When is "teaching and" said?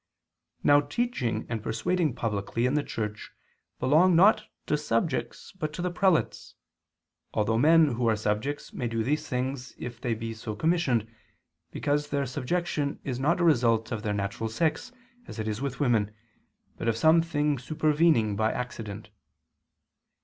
0.81-1.61